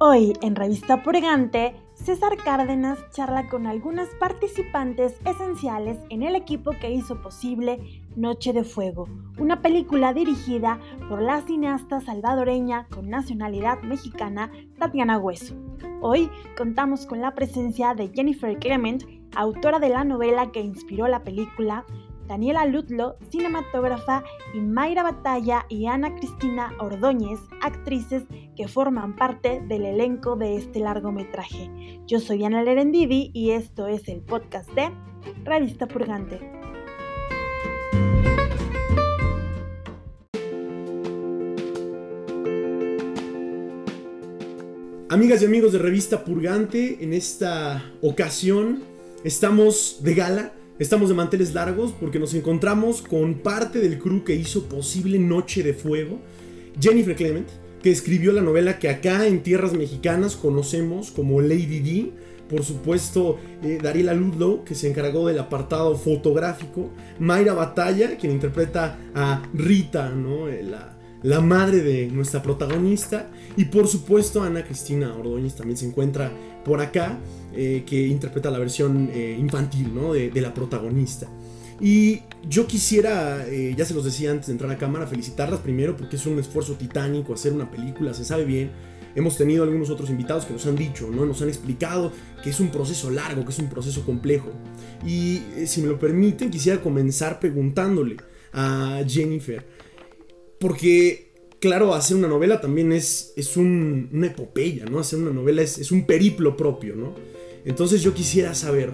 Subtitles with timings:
[0.00, 6.92] Hoy en Revista Purgante, César Cárdenas charla con algunas participantes esenciales en el equipo que
[6.92, 7.80] hizo posible
[8.14, 9.08] Noche de Fuego,
[9.38, 15.56] una película dirigida por la cineasta salvadoreña con nacionalidad mexicana Tatiana Hueso.
[16.00, 19.02] Hoy contamos con la presencia de Jennifer Clement,
[19.34, 21.84] autora de la novela que inspiró la película,
[22.28, 24.22] Daniela Lutlo, cinematógrafa,
[24.52, 30.80] y Mayra Batalla y Ana Cristina Ordóñez, actrices que forman parte del elenco de este
[30.80, 31.70] largometraje.
[32.06, 34.90] Yo soy Ana Lerendivi y esto es el podcast de
[35.44, 36.38] Revista Purgante.
[45.08, 48.82] Amigas y amigos de Revista Purgante, en esta ocasión
[49.24, 54.36] estamos de gala Estamos de manteles largos porque nos encontramos con parte del crew que
[54.36, 56.20] hizo posible Noche de Fuego,
[56.80, 57.48] Jennifer Clement,
[57.82, 62.12] que escribió la novela que acá en tierras mexicanas conocemos como Lady D.
[62.48, 66.90] Por supuesto, eh, Dariela Ludlow, que se encargó del apartado fotográfico.
[67.18, 70.48] Mayra Batalla, quien interpreta a Rita, ¿no?
[70.48, 73.30] Eh, la, la madre de nuestra protagonista.
[73.56, 76.32] Y por supuesto, Ana Cristina Ordóñez también se encuentra
[76.64, 77.18] por acá,
[77.54, 80.12] eh, que interpreta la versión eh, infantil ¿no?
[80.12, 81.26] de, la protagonista.
[81.80, 85.96] Y yo quisiera, eh, ya se los decía antes de entrar a cámara, felicitarlas primero
[85.96, 88.70] porque es un esfuerzo titánico hacer una película, se sabe bien.
[89.14, 91.24] Hemos tenido algunos otros invitados que nos han dicho, ¿no?
[91.24, 94.50] nos han explicado que es un proceso largo, que es un proceso complejo.
[95.04, 98.16] Y si me lo permiten, quisiera comenzar preguntándole
[98.52, 99.64] a Jennifer,
[100.60, 101.28] porque
[101.60, 105.00] claro, hacer una novela también es, es una epopeya, ¿no?
[105.00, 107.14] Hacer una novela es, un periplo propio, ¿no?
[107.64, 108.92] Entonces yo quisiera saber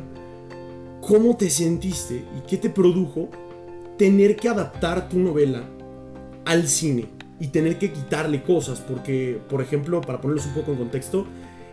[1.01, 3.31] cómo te sentiste y qué te produjo
[3.99, 5.69] tener que adaptar tu novela
[6.45, 7.07] al cine
[7.39, 11.27] y tener que quitarle cosas, porque, por ejemplo, para ponerlos un poco en contexto,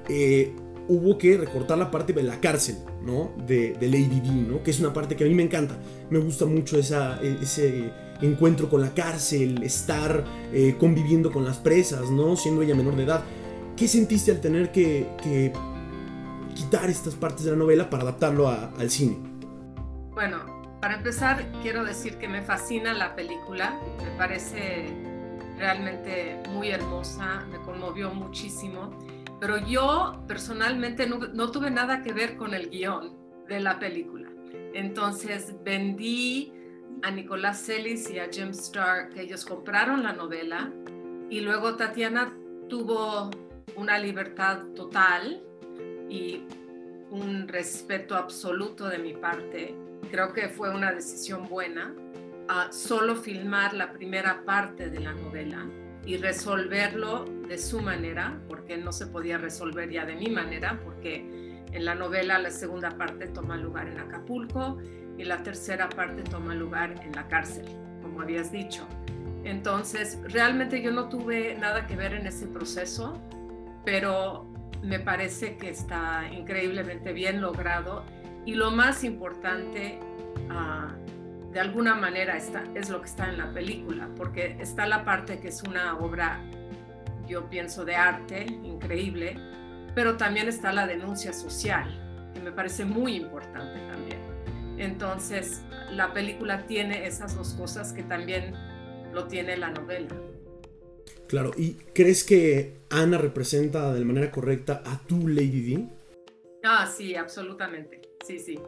[0.10, 0.54] eh,
[0.88, 3.32] hubo que recortar la parte de la cárcel, ¿no?
[3.48, 4.62] De, Lady D, ¿no?
[4.64, 5.80] Que es una parte que a mí me encanta.
[6.10, 7.92] Me gusta mucho esa, e, ese
[8.22, 10.24] encuentro con la cárcel, estar
[10.54, 12.36] eh, conviviendo con las presas, ¿no?
[12.36, 13.24] Siendo ella menor de edad.
[13.76, 15.52] ¿Qué sentiste al tener que,
[16.56, 19.18] quitar estas partes de la novela para adaptarlo al cine?
[20.12, 23.80] Bueno, para empezar, quiero decir que me fascina la película.
[24.04, 24.94] Me parece
[25.58, 28.92] realmente muy hermosa, me conmovió muchísimo.
[29.40, 33.18] Pero yo personalmente no, no tuve nada que ver con el guion
[33.48, 34.30] de la película.
[34.74, 36.54] Entonces vendí
[37.02, 40.72] a Nicolás Celis y a Jim Starr que ellos compraron la novela
[41.30, 42.34] y luego Tatiana
[42.68, 43.32] tuvo
[43.76, 45.42] una libertad total
[46.10, 46.44] y
[47.10, 49.76] un respeto absoluto de mi parte.
[50.10, 51.94] Creo que fue una decisión buena
[52.72, 55.66] solo filmar la primera parte de la novela
[56.06, 61.64] y resolverlo de su manera, porque no se podía resolver ya de mi manera, porque
[61.72, 64.80] en la novela la segunda parte toma lugar en Acapulco
[65.22, 67.66] y la tercera parte toma lugar en la cárcel,
[68.02, 68.88] como habías dicho.
[69.44, 73.22] Entonces, realmente yo no tuve nada que ver en ese proceso,
[73.86, 74.48] pero
[74.82, 78.04] me parece que está increíblemente bien logrado
[78.46, 80.00] y lo más importante,
[80.50, 80.96] ah,
[81.52, 85.40] de alguna manera, está, es lo que está en la película, porque está la parte
[85.40, 86.40] que es una obra,
[87.28, 89.38] yo pienso, de arte increíble,
[89.94, 93.91] pero también está la denuncia social, que me parece muy importante.
[94.82, 95.62] Entonces,
[95.92, 98.56] la película tiene esas dos cosas que también
[99.14, 100.10] lo tiene la novela.
[101.28, 105.88] Claro, ¿y crees que Ana representa de manera correcta a tu Lady D?
[106.64, 108.02] Ah, sí, absolutamente.
[108.26, 108.60] Sí, sí.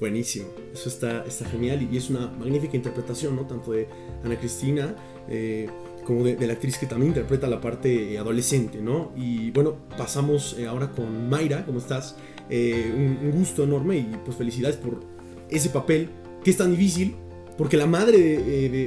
[0.00, 3.46] Buenísimo, eso está, está genial y es una magnífica interpretación, ¿no?
[3.46, 3.88] Tanto de
[4.24, 4.94] Ana Cristina
[5.28, 5.68] eh,
[6.06, 9.12] como de, la actriz que también interpreta la parte adolescente, ¿no?
[9.16, 12.16] Y bueno, pasamos eh, ahora con Mayra, ¿cómo estás?
[12.50, 15.00] Eh, un, gusto enorme y pues felicidades por
[15.50, 16.08] ese papel
[16.42, 17.14] que es tan difícil,
[17.58, 18.18] porque la madre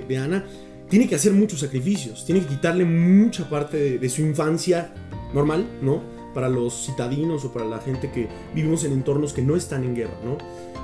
[0.07, 0.45] de, Ana
[0.89, 4.93] tiene que hacer muchos sacrificios, tiene que quitarle mucha parte de, su infancia
[5.33, 6.01] normal, ¿no?
[6.33, 9.95] Para los citadinos o para la gente que vivimos en entornos que no están en
[9.95, 10.37] guerra, ¿no?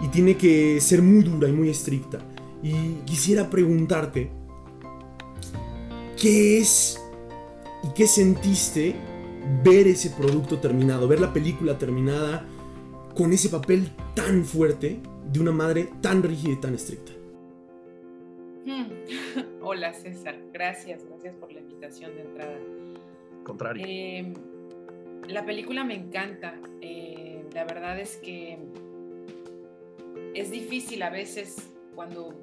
[0.06, 2.20] Y tiene que ser muy dura y muy estricta.
[2.62, 2.74] Y
[3.06, 4.30] quisiera preguntarte,
[6.20, 7.00] ¿qué es
[7.84, 8.96] y qué sentiste
[9.64, 12.46] ver ese producto terminado, ver la película terminada?
[13.18, 15.00] Con ese papel tan fuerte
[15.32, 17.12] de una madre tan rígida y tan estricta.
[18.64, 18.86] Hmm.
[19.62, 22.60] Hola César, gracias, gracias por la invitación de entrada.
[23.44, 23.84] Contrario.
[23.88, 24.36] Em,
[25.28, 28.60] la película me encanta, eh, la verdad es que
[30.36, 32.36] es difícil a veces cuando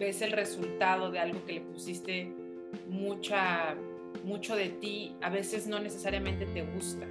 [0.00, 2.32] ves el resultado de algo que le pusiste
[2.88, 3.76] mucha
[4.24, 7.06] mucho de ti a veces no necesariamente te gusta.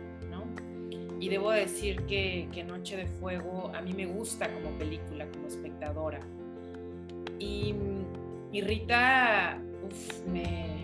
[1.20, 6.20] Y debo decir que, Noche de Fuego a mí me gusta como película, como espectadora.
[7.40, 7.74] Y,
[8.54, 9.60] Rita,
[10.28, 10.80] me,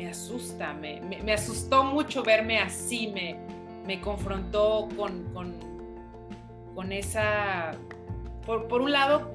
[0.00, 3.12] me asusta, me, asustó mucho verme así,
[3.86, 7.72] me, confrontó con, esa,
[8.46, 9.30] por, un lado,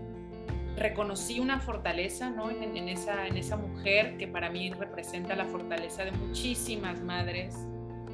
[0.75, 2.49] reconocí una fortaleza ¿no?
[2.49, 7.55] en, esa, mujer que para mí representa la fortaleza de muchísimas madres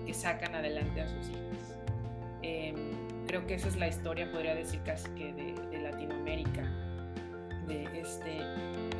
[0.05, 1.50] que sacan adelante a sus hijas.
[3.31, 6.63] Creo que esa es la historia, podría decir casi que de, Latinoamérica.
[7.65, 8.39] De este,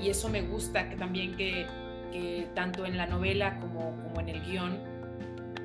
[0.01, 1.67] y eso me gusta que también que,
[2.13, 4.79] que tanto en la novela como, como en el guion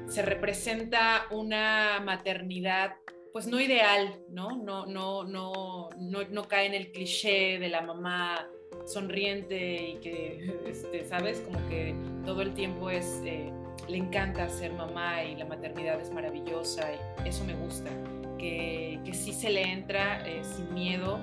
[0.08, 2.96] se representa una maternidad
[3.32, 4.56] pues no ideal, ¿no?
[4.56, 8.48] No, no, no, no, no cae en el cliché de la mamá
[8.84, 11.38] sonriente y que, este, ¿sabes?
[11.38, 13.52] Como que todo el tiempo es, eh,
[13.86, 16.90] le encanta ser mamá y la maternidad es maravillosa
[17.24, 17.90] y eso me gusta,
[18.38, 21.18] que, que sí se le entra eh, sin miedo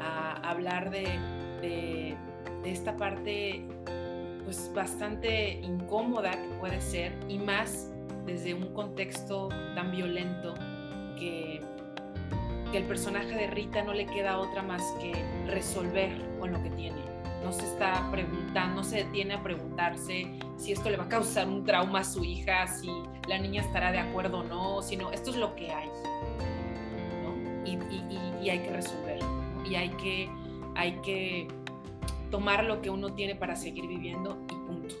[0.00, 1.04] a hablar de,
[1.60, 2.16] de,
[2.62, 3.64] de, esta parte
[4.44, 7.90] pues bastante incómoda que puede ser y más
[8.26, 10.54] desde un contexto tan violento
[11.18, 11.60] que,
[12.72, 15.12] el personaje de Rita no le queda otra más que
[15.48, 17.00] resolver con lo que tiene.
[17.42, 20.26] No se está preguntando, no se detiene a preguntarse
[20.56, 22.90] si esto le va a causar un trauma a su hija, si
[23.28, 25.88] la niña estará de acuerdo o no, sino esto es lo que hay.
[27.64, 29.26] Y, hay que resolverlo.
[29.68, 30.28] Y hay que,
[30.74, 31.46] hay que
[32.30, 34.94] tomar lo que uno tiene para seguir viviendo y punto.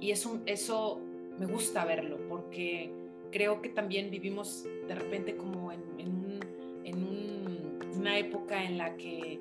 [0.00, 1.00] Y eso, eso
[1.38, 2.92] me gusta verlo porque
[3.34, 5.84] creo que también vivimos de repente como en,
[7.96, 9.40] una época en la que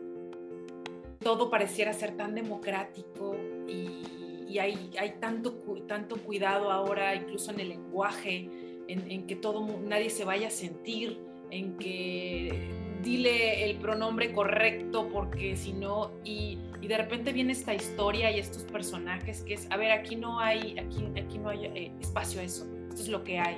[1.24, 3.36] todo pareciera ser tan democrático
[3.68, 5.54] y, hay, hay, tanto,
[5.88, 8.48] tanto cuidado ahora, incluso en el lenguaje,
[8.88, 12.70] en, que todo, nadie se vaya a sentir, en que
[13.02, 18.64] dile el pronombre correcto porque si no, y, de repente viene esta historia y estos
[18.64, 22.44] personajes que es, a ver, aquí no hay, aquí, aquí no hay eh, espacio a
[22.44, 23.58] eso, esto es lo que hay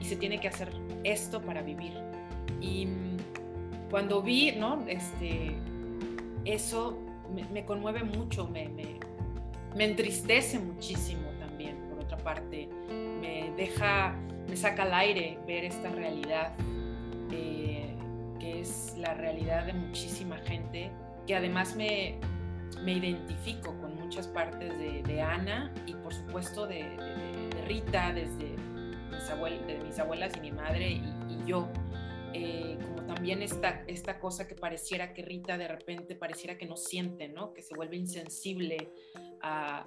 [0.00, 0.70] y se tiene que hacer
[1.04, 1.92] esto para vivir.
[2.60, 2.86] Y
[3.90, 4.84] cuando vi, ¿no?
[4.86, 5.56] Este,
[6.44, 6.98] eso
[7.52, 8.68] me, conmueve mucho, me,
[9.76, 12.68] me, entristece muchísimo también, por otra parte.
[13.20, 14.14] Me deja,
[14.48, 16.52] me saca al aire ver esta realidad,
[17.32, 17.94] eh,
[18.38, 20.90] que es la realidad de muchísima gente,
[21.26, 22.16] que además me,
[22.84, 26.84] me identifico con muchas partes de, Ana y por supuesto de,
[27.66, 28.56] Rita, desde
[29.66, 31.02] de mis abuelas y mi madre y,
[31.46, 31.68] yo.
[32.32, 36.76] Eh, como también esta, esta cosa que pareciera que Rita de repente pareciera que no
[36.76, 37.52] siente, ¿no?
[37.52, 38.90] Que se vuelve insensible
[39.42, 39.86] a,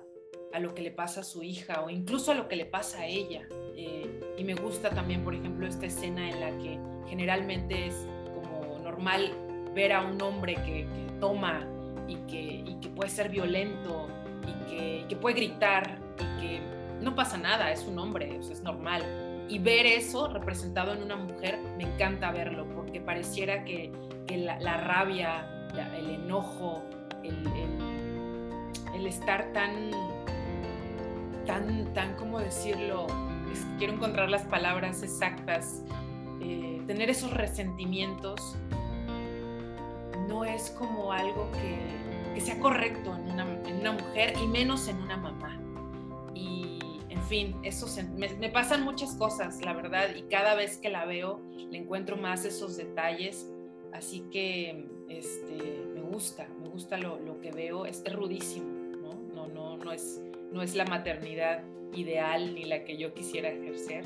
[0.54, 3.02] a lo que le pasa a su hija o incluso a lo que le pasa
[3.02, 3.48] a ella.
[3.76, 6.80] Eh, y me gusta también, por ejemplo, esta escena en la que
[7.10, 9.32] generalmente es como normal
[9.74, 10.88] ver a un hombre que,
[11.20, 11.66] toma
[12.06, 14.10] y que, que, puede ser violento
[14.46, 16.62] y que, que, puede gritar y que
[17.00, 19.04] no pasa nada, es un hombre, es normal
[19.50, 23.92] y ver eso representado en una mujer, me encanta verlo, porque pareciera que,
[24.36, 26.84] la, rabia, el enojo,
[27.24, 29.92] el, estar tan,
[31.46, 33.08] tan, tan, ¿cómo decirlo?
[33.78, 35.84] quiero encontrar las palabras exactas,
[36.42, 38.58] eh, tener esos resentimientos
[40.28, 45.53] no es como algo que, sea correcto en una mujer y menos en una mamá
[47.24, 51.78] fin, eso me, pasan muchas cosas, la verdad, y cada vez que la veo le
[51.78, 53.52] encuentro más esos detalles,
[53.92, 58.68] así que este, me gusta, me gusta lo, lo que veo, es rudísimo,
[59.02, 59.14] ¿no?
[59.34, 61.64] No, no, no, es, no es la maternidad
[61.94, 64.04] ideal ni la que yo quisiera ejercer,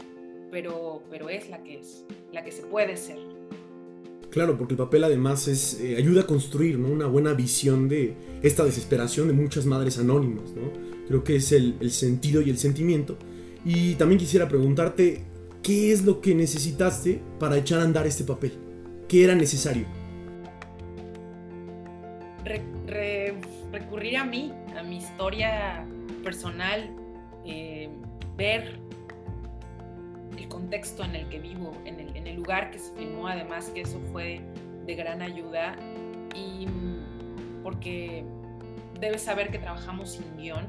[0.52, 3.20] pero, pero es la que es, la que se puede ser.
[4.30, 6.90] Claro, porque el papel además es eh, ayuda a construir ¿no?
[6.90, 10.54] una buena visión de esta desesperación de muchas madres anónimas.
[10.54, 10.87] ¿no?
[11.08, 13.18] Creo que es el, sentido y el sentimiento.
[13.64, 15.24] Y también quisiera preguntarte,
[15.64, 18.54] ¿qué es lo que necesitaste para echar a andar este papel?
[19.08, 19.86] ¿Qué era necesario?
[23.72, 25.86] recurrir a mí, a mi historia
[26.24, 26.90] personal,
[27.46, 27.90] eh,
[28.36, 28.80] ver
[30.38, 33.70] el contexto en el que vivo, en el, en el, lugar que se filmó, además
[33.70, 34.42] que eso fue
[34.86, 35.76] de gran ayuda.
[36.34, 36.68] Y
[37.64, 38.24] porque
[39.00, 40.66] debes saber que trabajamos sin guion,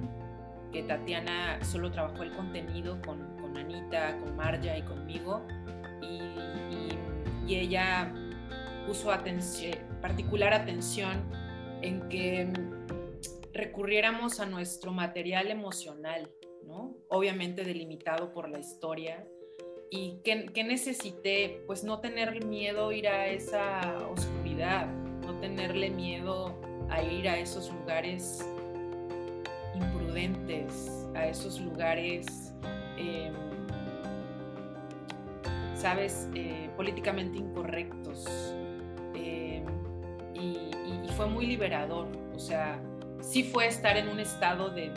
[0.72, 5.42] que Tatiana solo trabajó el contenido con, con Anita, con Marja y conmigo,
[6.02, 6.28] y,
[7.50, 8.12] ella
[8.86, 9.72] puso atención,
[10.02, 11.24] particular atención
[11.80, 12.46] en que
[13.54, 16.30] recurriéramos a nuestro material emocional,
[16.64, 16.94] ¿no?
[17.08, 19.26] Obviamente delimitado por la historia.
[19.90, 21.64] ¿Y que, necesité?
[21.66, 24.86] Pues no tener miedo a ir a esa oscuridad,
[25.22, 26.60] no tenerle miedo
[26.90, 28.46] a ir a esos lugares
[29.78, 32.54] imprudentes, a esos lugares,
[32.96, 33.32] em,
[35.74, 38.26] sabes, eh, políticamente incorrectos.
[39.14, 39.64] Em,
[40.34, 40.68] y,
[41.16, 42.80] fue muy liberador, o sea,
[43.20, 44.88] sí fue estar en un estado de,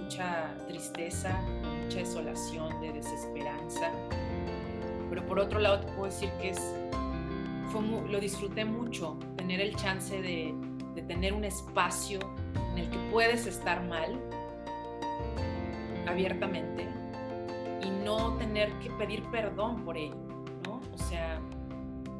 [0.00, 1.38] mucha tristeza,
[1.82, 3.90] mucha desolación, de desesperanza,
[5.10, 6.54] pero por otro lado te puedo decir que
[8.10, 10.54] lo disfruté mucho, tener el chance de,
[10.94, 12.20] de tener un espacio
[12.76, 14.20] en el que puedes estar mal
[16.06, 16.86] abiertamente
[17.82, 20.16] y no tener que pedir perdón por ello,
[20.64, 20.82] ¿no?
[20.92, 21.40] O sea,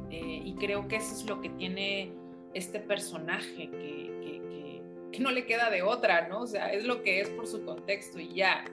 [0.09, 2.11] eh, y creo que eso es lo que tiene
[2.53, 4.41] este personaje que,
[5.11, 6.41] que, no le queda de otra, ¿no?
[6.41, 8.63] O sea, es lo que es por su contexto y ya.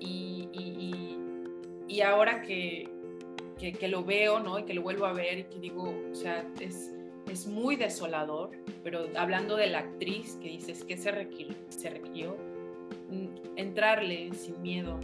[0.00, 1.16] Y, y,
[1.88, 2.90] y ahora que,
[3.58, 4.58] que, lo veo, ¿no?
[4.58, 6.92] Y que lo vuelvo a ver y que digo, o sea, es,
[7.30, 8.50] es muy desolador,
[8.82, 11.90] pero hablando de la actriz que dices que se requirió, se
[13.10, 14.98] mm, entrarle sin miedo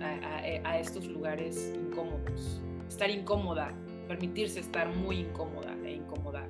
[0.00, 3.74] a, a, estos lugares incómodos, estar incómoda,
[4.08, 6.48] permitirse estar muy incómoda e incomodar.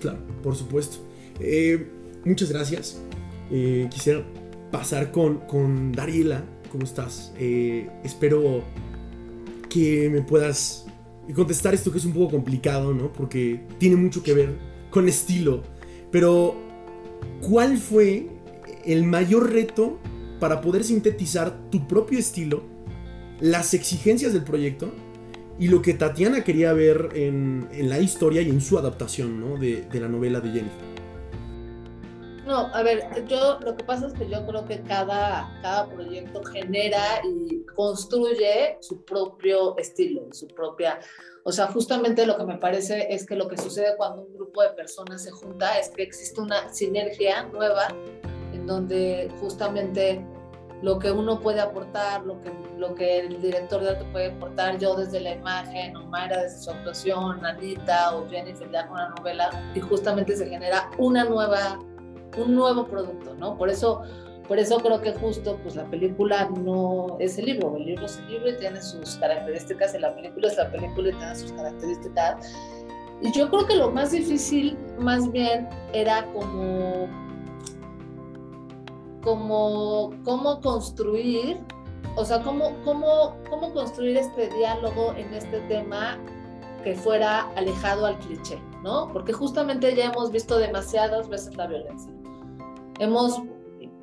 [0.00, 0.98] Claro, por supuesto.
[1.40, 1.86] Eh,
[2.24, 3.02] muchas gracias.
[3.50, 4.24] Eh, quisiera
[4.70, 6.42] pasar con, con Dariela.
[6.70, 7.32] ¿Cómo estás?
[7.38, 8.64] Eh, espero
[9.70, 10.83] que me puedas
[11.32, 13.12] contestar esto que es un poco complicado, ¿no?
[13.12, 14.58] Porque tiene mucho que ver
[14.90, 15.62] con estilo.
[16.10, 16.54] Pero,
[17.40, 18.28] ¿cuál fue
[18.84, 19.98] el mayor reto
[20.38, 22.64] para poder sintetizar tu propio estilo,
[23.40, 24.92] las exigencias del proyecto
[25.58, 29.56] y lo que Tatiana quería ver en, la historia y en su adaptación, ¿no?
[29.56, 30.93] De, de la novela de Jennifer.
[32.46, 36.42] No, a ver, yo lo que pasa es que yo creo que cada, cada proyecto
[36.44, 41.00] genera y construye su propio estilo, su propia...
[41.44, 44.62] O sea, justamente lo que me parece es que lo que sucede cuando un grupo
[44.62, 47.88] de personas se junta es que existe una sinergia nueva
[48.52, 50.24] en donde justamente
[50.82, 54.78] lo que uno puede aportar, lo que, lo que el director de arte puede aportar,
[54.78, 59.50] yo desde la imagen, Mayra desde su actuación, Anita o Jennifer ya con la novela,
[59.74, 61.78] y justamente se genera una nueva
[62.36, 63.56] un nuevo producto, ¿no?
[63.56, 64.02] Por eso,
[64.48, 68.18] por eso creo que justo pues la película no es el libro, el libro es
[68.18, 71.52] el libro y tiene sus características, y la película es la película y tiene sus
[71.52, 72.54] características.
[73.22, 77.08] Y yo creo que lo más difícil más bien era como
[79.22, 81.58] como cómo construir,
[82.16, 86.18] o sea, cómo, cómo, cómo construir este diálogo en este tema
[86.84, 89.08] que fuera alejado al cliché, ¿no?
[89.10, 92.13] Porque justamente ya hemos visto demasiadas veces la violencia
[92.98, 93.42] hemos,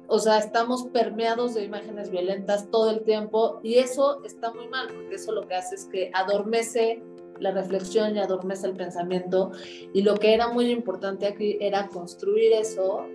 [0.08, 4.88] o sea, estamos permeados de imágenes violentas todo el tiempo y eso está muy mal,
[4.88, 7.02] porque eso lo que hace es que adormece
[7.40, 9.52] la reflexión y adormece el pensamiento.
[9.94, 13.06] Y lo que era muy importante aquí era construir eso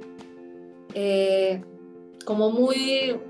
[0.94, 1.62] eh,
[2.24, 3.20] como muy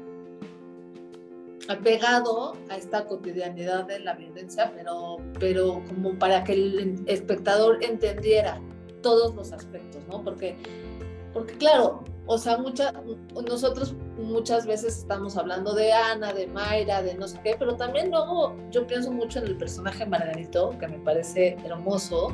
[1.68, 8.60] apegado a esta cotidianidad de la violencia, pero, pero como para que el espectador entendiera
[9.02, 10.22] todos los aspectos, ¿no?
[10.22, 10.56] Porque,
[11.32, 12.92] porque claro, o sea, mucha,
[13.48, 18.10] nosotros muchas veces estamos hablando de Ana, de Mayra, de no sé qué, pero también
[18.10, 22.32] luego yo pienso mucho en el personaje Margarito, que me parece hermoso,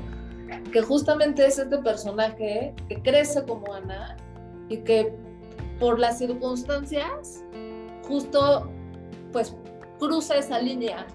[0.73, 4.17] que justamente es este personaje que crece como Ana
[4.69, 5.15] y que
[5.79, 7.45] por las circunstancias
[8.07, 8.71] justo
[9.33, 9.55] pues
[9.99, 11.07] cruza esa línea,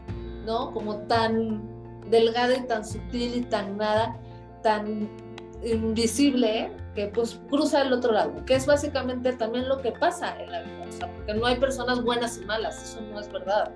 [0.45, 0.71] ¿no?
[0.73, 1.63] Como tan
[2.09, 4.19] delgada y tan sutil y tan nada,
[4.61, 5.09] tan
[5.63, 10.51] invisible que pues cruza el otro lado, que es básicamente también lo que pasa en
[10.51, 13.71] la vida, o sea, porque no hay personas buenas y malas, eso no es verdad.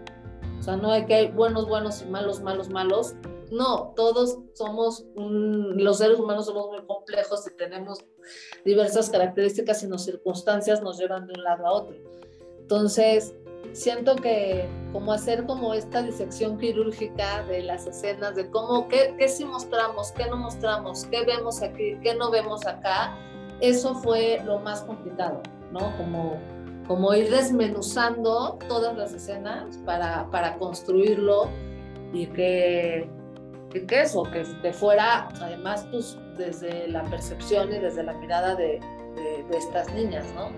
[0.57, 3.13] O sea, no hay que hay buenos, buenos y malos, malos, malos.
[3.51, 7.99] No, todos somos, los seres humanos somos muy complejos y tenemos
[8.65, 11.95] diversas características y las circunstancias nos llevan de un lado a otro.
[12.59, 13.35] Entonces,
[13.73, 19.27] siento que como hacer como esta disección quirúrgica de las escenas, de cómo, qué, qué
[19.27, 23.15] sí mostramos, qué no mostramos, qué vemos aquí, qué no vemos acá,
[23.61, 25.41] eso fue lo más complicado,
[25.71, 25.95] ¿no?
[25.97, 26.37] Como,
[26.87, 31.49] como ir desmenuzando todas las escenas para, para construirlo
[32.11, 33.09] y que,
[33.71, 38.81] que, eso, que, que, fuera además pues desde la percepción y desde la mirada de,
[39.15, 40.49] de, de estas niñas, ¿no?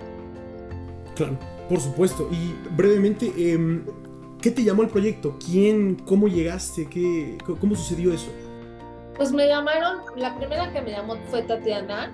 [1.16, 1.38] Claro.
[1.74, 2.30] Por supuesto.
[2.32, 3.84] Y brevemente, em,
[4.40, 5.40] ¿qué te llamó el proyecto?
[5.44, 5.96] ¿Quién?
[6.06, 6.88] ¿Cómo llegaste?
[6.88, 8.30] ¿Qué, ¿Cómo sucedió eso?
[9.18, 12.12] Pues me llamaron, la primera que me llamó fue Tatiana,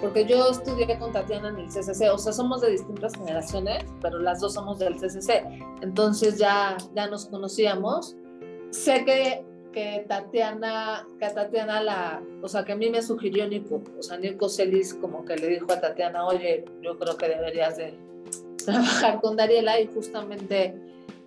[0.00, 4.18] porque yo estudié con Tatiana en el CCC, o sea, somos de distintas generaciones, pero
[4.20, 5.44] las dos somos del CCC,
[5.82, 8.16] entonces ya, ya nos conocíamos.
[8.70, 13.46] Sé que, que Tatiana, que a Tatiana la, o sea, que a mí me sugirió
[13.46, 17.28] Nico, o sea, Nico Celis como que le dijo a Tatiana, oye, yo creo que
[17.28, 18.13] deberías de
[18.66, 20.74] trabajar con Dariela y justamente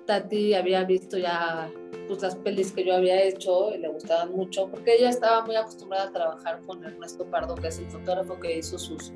[0.06, 1.70] Tati había visto ya
[2.08, 5.56] pues, las pelis que yo había hecho y le gustaban mucho, porque ella estaba muy
[5.56, 9.12] acostumbrada a trabajar con Ernesto Pardo, que es el fotógrafo que hizo sus,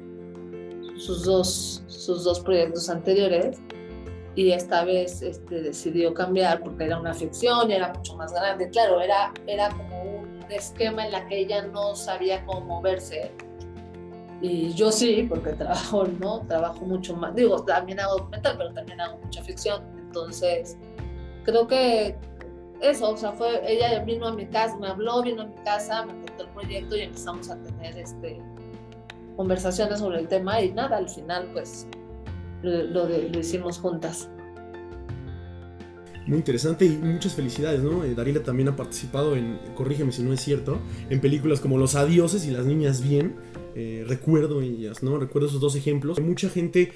[0.97, 3.59] sus, dos, sus dos proyectos anteriores.
[4.33, 8.69] Y esta vez este, decidió cambiar porque era una ficción y era mucho más grande.
[8.69, 13.31] Claro, era, era como un esquema en la que ella no sabía cómo moverse.
[14.41, 16.41] Y yo sí, porque trabajo, ¿no?
[16.47, 17.35] Trabajo mucho más.
[17.35, 19.83] Digo, también hago documental, pero también hago mucha ficción.
[19.97, 20.77] Entonces,
[21.43, 22.17] creo que
[22.81, 26.05] eso, o sea, fue, ella vino a mi casa, me habló, vino a mi casa,
[26.05, 28.41] me contó el proyecto y empezamos a tener este,
[29.37, 31.87] conversaciones sobre el tema y nada, al final pues
[32.63, 34.29] lo, lo, hicimos juntas.
[36.27, 38.03] Muy interesante y muchas felicidades, ¿no?
[38.03, 41.95] Eh, Darila también ha participado en, corrígeme si no es cierto, en películas como Los
[41.95, 43.35] Adioses y Las Niñas Bien.
[43.73, 45.17] Eh, recuerdo ellas, ¿no?
[45.17, 46.19] Recuerdo esos dos ejemplos.
[46.19, 46.91] Mucha gente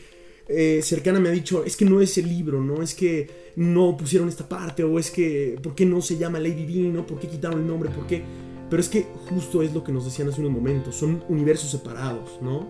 [0.48, 2.84] eh, cercana me ha dicho, es que no es el libro, ¿no?
[2.84, 6.66] Es que no pusieron esta parte, o es que, ¿por qué no se llama Lady
[6.66, 7.06] D, ¿no?
[7.08, 7.90] ¿Por qué quitaron el nombre?
[7.90, 8.24] ¿Por qué?
[8.70, 12.40] Pero es que justo es lo que nos decían hace unos momentos, son universos separados,
[12.42, 12.68] ¿no?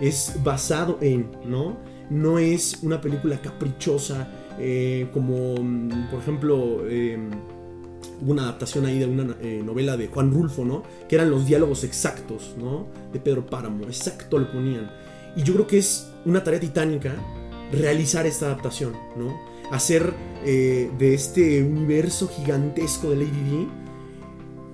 [0.00, 1.78] Es basado en, ¿no?
[2.10, 4.28] No es una película caprichosa,
[4.64, 7.30] eh, como, mm, por ejemplo, em,
[8.24, 10.84] una adaptación ahí de una eh, novela de Juan Rulfo, ¿no?
[11.08, 12.86] Que eran los diálogos exactos, ¿no?
[13.12, 14.88] De Pedro Páramo, exacto lo ponían.
[15.34, 17.16] Y yo creo que es una tarea titánica
[17.72, 19.36] realizar esta adaptación, ¿no?
[19.72, 20.14] Hacer
[20.44, 23.66] eh, de este universo gigantesco de Lady D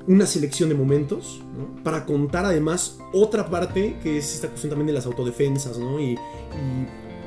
[0.06, 1.82] una selección de momentos, ¿no?
[1.82, 5.98] Para contar además otra parte que es esta cuestión también de las autodefensas, ¿no?
[5.98, 6.18] Y,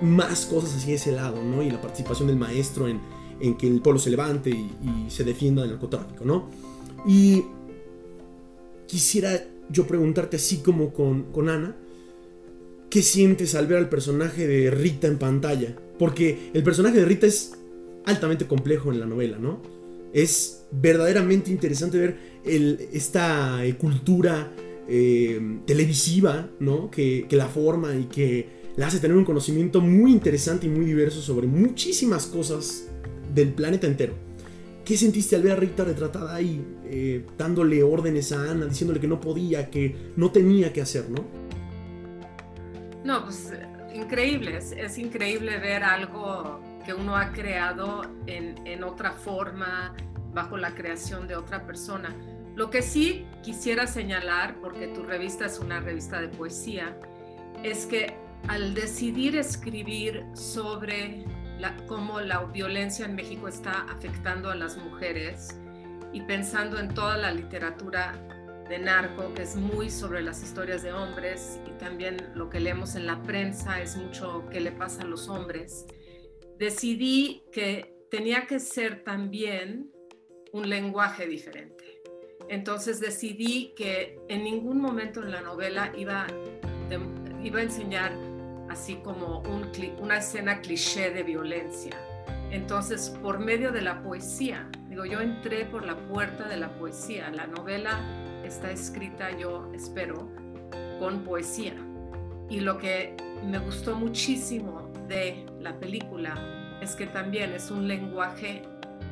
[0.01, 1.61] más cosas de ese lado, ¿no?
[1.63, 2.99] Y la participación del maestro en,
[3.39, 6.49] en que el pueblo se levante y, y se defienda del narcotráfico, ¿no?
[7.05, 7.43] Y
[8.87, 11.75] quisiera yo preguntarte así como con, con Ana,
[12.89, 15.75] ¿qué sientes al ver al personaje de Rita en pantalla?
[15.97, 17.53] Porque el personaje de Rita es
[18.05, 19.61] altamente complejo en la novela, ¿no?
[20.13, 22.17] Es verdaderamente interesante ver
[22.91, 24.51] esta eh, cultura
[24.87, 26.91] eh, televisiva, ¿no?
[26.91, 31.21] Que, la forma y que la hace tener un conocimiento muy interesante y muy diverso
[31.21, 32.87] sobre muchísimas cosas
[33.33, 34.13] del planeta entero.
[34.85, 39.07] ¿Qué sentiste al ver a Rita retratada ahí, eh, dándole órdenes a Ana, diciéndole que
[39.07, 41.23] no podía, que no tenía que hacer, ¿no?
[43.03, 43.53] No, pues
[43.93, 49.93] increíble, es, increíble ver algo que uno ha creado en, otra forma,
[50.33, 52.15] bajo la creación de otra persona.
[52.55, 56.97] Lo que sí quisiera señalar, porque tu revista es una revista de poesía,
[57.63, 58.15] es que
[58.47, 61.25] al decidir escribir sobre
[61.87, 65.59] cómo la violencia en México está afectando a las mujeres
[66.13, 68.13] y pensando en toda la literatura
[68.67, 72.95] de narco, que es muy sobre las historias de hombres y también lo que leemos
[72.95, 75.85] en la prensa es mucho qué le pasa a los hombres,
[76.57, 79.91] decidí que tenía que ser también
[80.53, 82.01] un lenguaje diferente.
[82.49, 86.27] Entonces decidí que en ningún momento en la novela iba,
[87.43, 88.30] iba a enseñar
[88.71, 91.91] así como un, una escena cliché de violencia.
[92.51, 97.29] Entonces, por medio de la poesía, digo, yo entré por la puerta de la poesía.
[97.31, 97.99] La novela
[98.43, 100.29] está escrita, yo espero,
[100.99, 101.73] con poesía.
[102.49, 108.63] Y lo que me gustó muchísimo de la película es que también es un lenguaje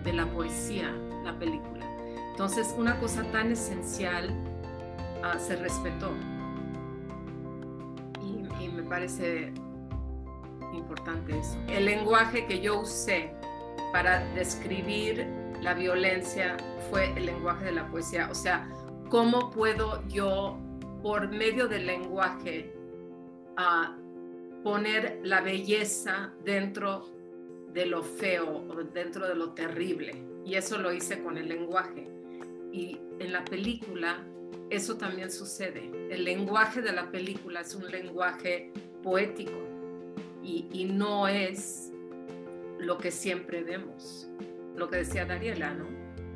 [0.04, 0.94] de la poesía,
[1.24, 1.86] la película.
[2.32, 4.34] Entonces, una cosa tan esencial
[5.24, 6.14] ah, se respetó.
[8.90, 9.54] Parece
[10.74, 11.58] importante eso.
[11.68, 13.32] El lenguaje que yo usé
[13.94, 15.28] para describir
[15.62, 16.58] la violencia
[16.90, 18.28] fue el lenguaje de la poesía.
[18.32, 18.68] O sea,
[19.10, 20.56] ¿Cómo puedo yo,
[21.02, 22.72] por medio del lenguaje,
[24.64, 27.08] poner la belleza dentro
[27.74, 30.14] de lo feo o dentro de lo terrible?
[30.46, 32.08] Y eso lo hice con el lenguaje.
[32.72, 34.24] Y en la película
[34.70, 35.90] eso también sucede.
[36.10, 39.58] El lenguaje de la película es un lenguaje poético
[40.44, 41.92] y, no es
[42.80, 44.30] lo que siempre vemos.
[44.76, 45.86] Lo que decía Dariela, ¿no?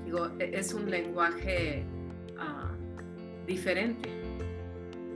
[0.06, 1.86] Digo, e, es un lenguaje
[3.48, 4.10] diferente.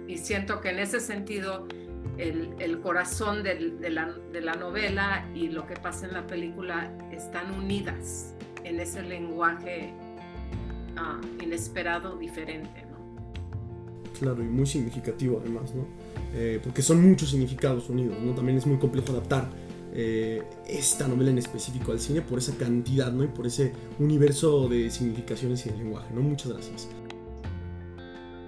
[0.07, 1.67] Y siento que en ese sentido
[2.17, 8.33] el, corazón de, la, novela y lo que pasa en la película están unidas
[8.63, 9.93] en ese lenguaje
[10.97, 12.86] ah, inesperado, diferente.
[14.19, 15.85] Claro, y muy significativo además, ¿no?
[16.33, 18.33] Eh, porque son muchos significados unidos, ¿no?
[18.33, 19.49] También es muy complejo adaptar
[19.93, 23.23] eh, esta novela en específico al cine por esa cantidad, ¿no?
[23.23, 26.21] Y por ese universo de significaciones y de lenguaje, ¿no?
[26.21, 26.89] Muchas gracias.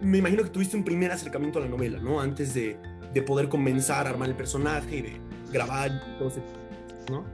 [0.01, 2.19] Me imagino que tuviste un primer acercamiento a la novela, ¿no?
[2.19, 2.77] Antes de,
[3.13, 5.91] de poder comenzar a armar el personaje y de grabar
[6.25, 6.41] ese,
[7.09, 7.25] ¿no?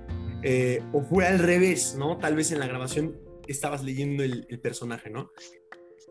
[0.43, 2.17] Eh, o fue al revés, ¿no?
[2.17, 3.15] Tal vez en la grabación
[3.47, 5.31] estabas leyendo el personaje, ¿no?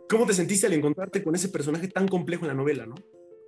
[0.09, 2.95] ¿Cómo te sentiste al encontrarte con ese personaje tan complejo en la novela, no?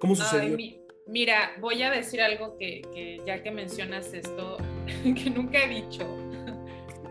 [0.01, 0.51] ¿Cómo sucedió?
[0.51, 4.57] Ay, mi, mira, voy a decir algo que, que, ya que mencionas esto,
[5.03, 6.07] que nunca he dicho.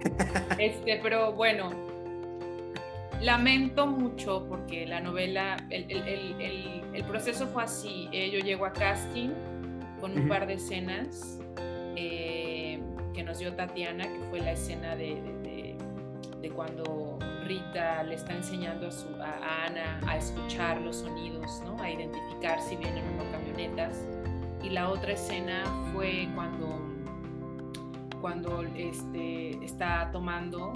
[0.60, 1.72] este, pero bueno,
[3.22, 8.10] lamento mucho porque la novela, el, el, el, el proceso fue así.
[8.12, 9.30] Eh, yo llego a casting
[10.00, 10.30] con un uh -huh.
[10.30, 11.40] par de escenas
[11.96, 12.80] eh,
[13.14, 15.78] que nos dio Tatiana, que fue la escena de, de, de,
[16.42, 21.82] de cuando Rita le está enseñando a, su, Ana a escuchar los sonidos, ¿no?
[21.82, 24.06] a identificar si vienen o no camionetas.
[24.64, 26.82] Y la otra escena fue cuando,
[28.20, 30.74] cuando este, está tomando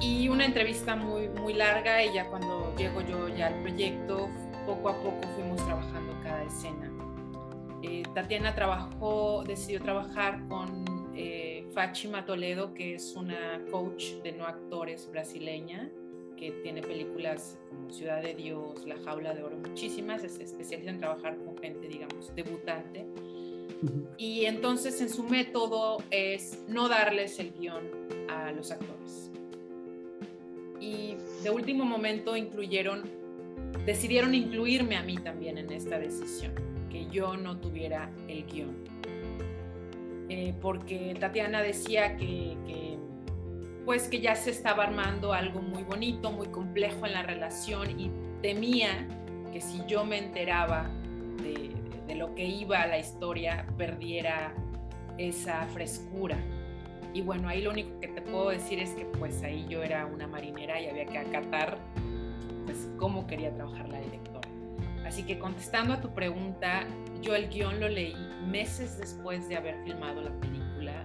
[0.00, 4.28] y una entrevista muy, muy larga y ya cuando llego yo ya al proyecto,
[4.66, 6.90] poco a poco fuimos trabajando cada escena.
[7.82, 14.46] Eh, Tatiana trabajó, decidió trabajar con eh, Fátima Toledo, que es una coach de no
[14.46, 15.90] actores brasileña,
[16.36, 20.98] que tiene películas como Ciudad de Dios, La Jaula de Oro, muchísimas, se especializa en
[20.98, 23.06] trabajar con gente, digamos, debutante.
[23.82, 24.06] Uh -huh.
[24.16, 27.82] Y entonces en su método es no darles el guion
[28.28, 29.30] a los actores.
[30.80, 33.02] Y de último momento incluyeron,
[33.86, 36.54] decidieron incluirme a mí también en esta decisión,
[36.90, 38.74] que yo no tuviera el guion.
[40.28, 42.98] Eh, porque Tatiana decía que, que
[43.84, 48.10] pues que ya se estaba armando algo muy bonito, muy complejo en la relación y
[48.40, 49.06] temía
[49.52, 50.90] que si yo me enteraba
[51.42, 51.70] de,
[52.14, 54.54] lo que iba a la historia, perdiera
[55.16, 56.36] esa frescura.
[57.14, 60.04] Y bueno, ahí lo único que te puedo decir es que pues ahí yo era
[60.06, 61.78] una marinera y había que acatar
[62.66, 64.48] pues cómo quería trabajar la directora.
[65.06, 66.86] Así que contestando a tu pregunta,
[67.22, 68.14] yo el guion lo leí
[68.46, 71.04] meses después de haber filmado la película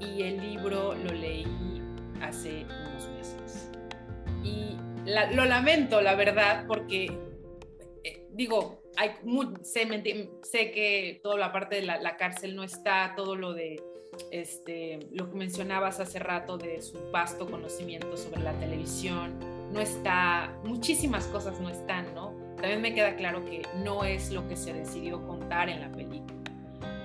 [0.00, 1.31] y el libro lo leí
[2.42, 3.70] hace unos meses.
[4.42, 7.06] Y la, lo lamento, la verdad, porque
[8.04, 9.86] eh, digo, hay, muy, sé,
[10.42, 13.82] sé, que toda la parte de la, la, cárcel no está, todo lo de
[14.30, 19.38] este, lo que mencionabas hace rato de su vasto conocimiento sobre la televisión,
[19.72, 22.34] no está, muchísimas cosas no están, ¿no?
[22.56, 26.42] También me queda claro que no es lo que se decidió contar en la película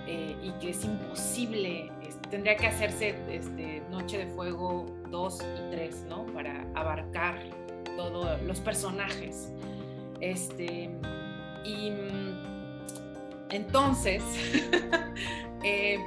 [0.06, 1.92] eh, y que es imposible,
[2.30, 6.26] tendría que hacerse este, Noche de Fuego 2 y 3, ¿no?
[6.28, 7.40] Para abarcar
[7.96, 9.52] todos los personajes.
[10.20, 10.90] Este,
[11.64, 11.92] y
[13.50, 14.24] entonces,
[15.64, 16.00] eh,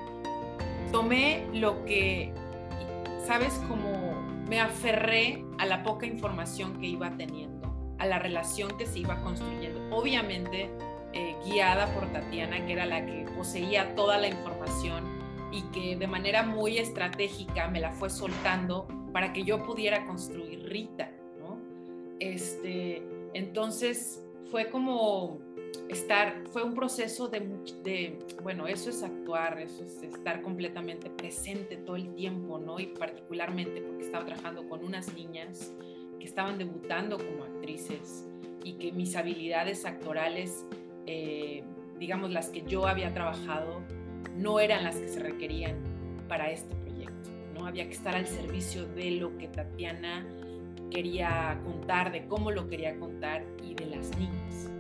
[0.93, 2.33] tomé lo que,
[3.27, 3.55] ¿sabes?
[3.69, 4.13] Como
[4.49, 9.23] me aferré a la poca información que iba teniendo, a la relación que se iba
[9.23, 9.81] construyendo.
[9.95, 10.71] Obviamente,
[11.13, 15.20] eh, guiada por Tatiana, que era la que poseía toda la información
[15.53, 20.69] y que de manera muy estratégica me la fue soltando para que yo pudiera construir
[20.69, 21.13] Rita.
[22.21, 25.39] Este, entonces fue como
[25.89, 27.41] estar, fue un proceso de,
[27.83, 32.79] de, bueno, eso es actuar, eso es estar completamente presente todo el tiempo, ¿no?
[32.79, 35.73] Y particularmente porque estaba trabajando con unas niñas
[36.19, 38.29] que estaban debutando como actrices
[38.63, 40.67] y que mis habilidades actorales,
[41.07, 41.65] eh,
[41.99, 43.81] digamos, las que yo había trabajado,
[44.41, 45.77] no eran las que se requerían
[46.29, 47.67] para este proyecto, ¿no?
[47.67, 50.27] Había que estar al servicio de lo que Tatiana
[50.91, 54.71] quería contar, de cómo lo quería contar y de las niñas.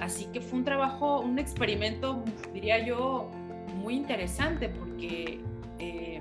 [0.00, 3.30] Así que fue un trabajo, un experimento, diría yo,
[3.76, 5.40] muy interesante porque
[5.78, 6.20] eh,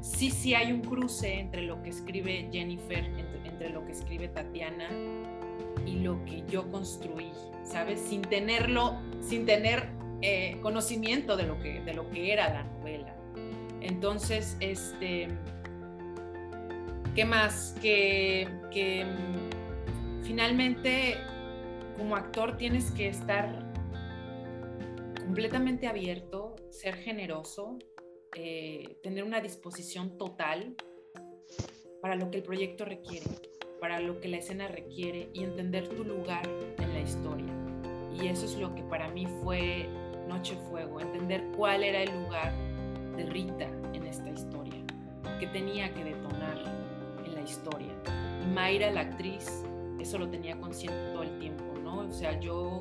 [0.00, 4.28] sí, sí hay un cruce entre lo que escribe Jennifer, entre, entre, lo que escribe
[4.28, 4.88] Tatiana
[5.86, 7.30] y lo que yo construí,
[7.64, 8.00] ¿sabes?
[8.00, 9.88] Sin tenerlo, sin tener
[10.22, 13.14] eh, conocimiento de lo, que, de lo que era la novela.
[13.80, 15.28] Entonces, este,
[17.14, 17.76] ¿qué más?
[17.82, 19.04] Que, que
[20.22, 21.16] finalmente
[21.96, 23.72] como actor tienes que estar
[25.24, 27.78] completamente abierto, ser generoso,
[28.36, 30.74] eh, tener una disposición total
[32.02, 33.26] para lo que el proyecto requiere,
[33.80, 36.46] para lo que la escena requiere y entender tu lugar
[36.78, 37.52] en la historia.
[38.12, 39.88] Y eso es lo que para mí fue
[40.28, 42.52] Noche Fuego, entender cuál era el lugar
[43.16, 44.80] de Rita en esta historia,
[45.38, 46.58] que tenía que detonar
[47.24, 47.92] en la historia.
[48.42, 49.64] Y Mayra, la actriz,
[50.00, 51.98] eso lo tenía consciente todo el tiempo ¿no?
[51.98, 52.80] O sea, yo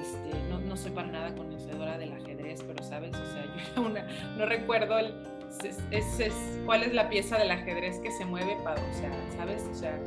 [0.00, 3.44] este, no, no, soy para nada conocedora del ajedrez, pero sabes, o sea,
[3.76, 5.14] yo una, no recuerdo el,
[5.62, 9.64] es, es, cuál es la pieza del ajedrez que se mueve para, o sea, ¿sabes?
[9.70, 9.98] O sea,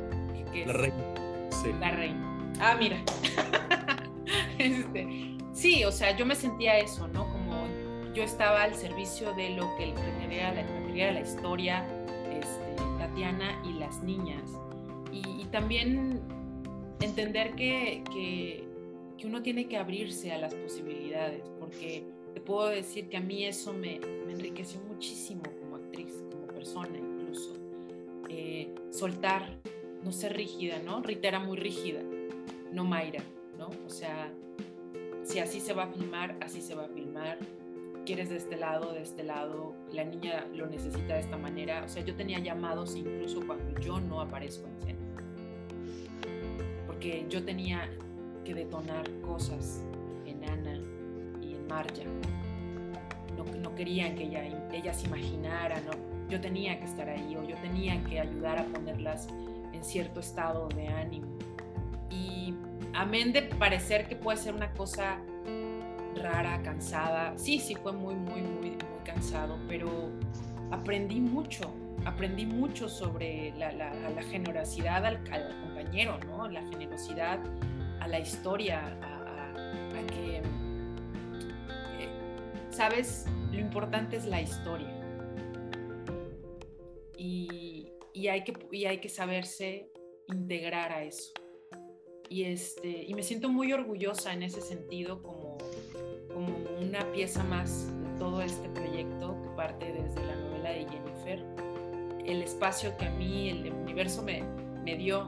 [0.52, 1.04] que, es la reina.
[1.50, 1.72] Sí.
[1.78, 2.54] La reina.
[2.60, 2.96] Ah, mira.
[4.60, 7.30] este, sí, o sea, yo me sentía eso, ¿no?
[7.32, 7.66] Como
[8.14, 11.86] yo estaba al servicio de lo que requería la, la historia,
[12.32, 14.50] este, Tatiana y las niñas.
[15.12, 16.20] Y, y también
[17.00, 18.64] entender que, que,
[19.16, 23.44] que, uno tiene que abrirse a las posibilidades, porque te puedo decir que a mí
[23.44, 27.54] eso me, me enriqueció muchísimo como actriz, como persona incluso.
[28.28, 29.58] Eh, soltar,
[30.04, 31.02] no ser rígida, ¿no?
[31.02, 32.00] Rita era muy rígida,
[32.72, 33.22] no Mayra,
[33.60, 33.68] ¿no?
[33.86, 34.32] O sea,
[35.22, 37.38] si así se va a filmar, así se va a filmar.
[38.06, 41.84] Quieres de este lado, de este lado, la niña lo necesita de esta manera.
[41.84, 44.98] O sea, yo tenía llamados incluso cuando yo no aparezco en escena.
[46.86, 47.88] Porque yo tenía
[48.44, 49.84] que detonar cosas
[50.24, 50.80] en Ana
[51.42, 52.02] y en Marja.
[53.36, 55.82] No, querían que ella, ellas imaginaran,
[56.28, 59.28] yo tenía que estar ahí o yo tenía que ayudar a ponerlas
[59.72, 61.28] en cierto estado de ánimo.
[62.10, 62.54] Y
[62.94, 65.20] amén de parecer que puede ser una cosa
[66.16, 70.10] rara, cansada, sí, sí fue muy, muy, muy, muy cansado, pero
[70.70, 71.72] aprendí mucho,
[72.04, 73.72] aprendí mucho sobre la,
[74.30, 75.22] generosidad al,
[75.60, 76.48] compañero, ¿no?
[76.48, 77.40] La generosidad
[78.00, 82.08] a la historia, a que, eh,
[82.70, 83.26] ¿sabes?
[83.52, 84.96] Lo importante es la historia.
[87.16, 89.90] Y, y, hay que, y hay que saberse
[90.28, 91.32] integrar a eso.
[92.30, 95.58] Y, este, y me siento muy orgullosa en ese sentido como,
[96.32, 101.44] como una pieza más de todo este proyecto que parte desde la novela de Jennifer,
[102.24, 104.44] el espacio que a mí el universo me,
[104.84, 105.26] me dio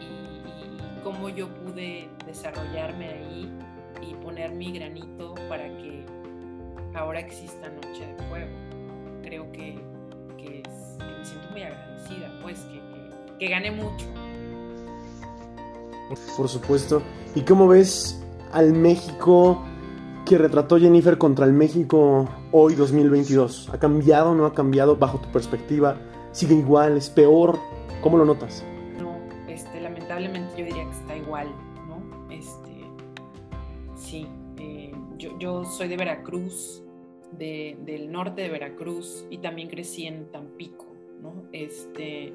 [0.00, 3.52] y, y, cómo yo pude desarrollarme ahí
[4.00, 6.06] y poner mi granito para que
[6.94, 8.50] ahora exista Noche de Fuego.
[9.24, 9.76] Creo que,
[10.38, 14.06] que, es, que me siento muy agradecida, pues que, que, que gané mucho.
[16.36, 17.02] Por supuesto.
[17.34, 18.22] ¿Y cómo ves
[18.52, 19.62] al México
[20.26, 23.70] que retrató Jennifer contra el México hoy 2022?
[23.72, 25.96] ¿Ha cambiado o no ha cambiado bajo tu perspectiva?
[26.32, 26.96] ¿Sigue igual?
[26.96, 27.58] ¿Es peor?
[28.02, 28.64] ¿Cómo lo notas?
[28.98, 29.16] No,
[29.48, 31.48] este, lamentablemente yo diría que está igual,
[31.88, 32.32] ¿no?
[32.32, 32.84] Este,
[33.94, 34.26] sí,
[34.58, 36.82] eh, yo, soy de Veracruz,
[37.32, 40.86] de, del norte de Veracruz y también crecí en Tampico,
[41.20, 41.44] ¿no?
[41.52, 42.32] Este,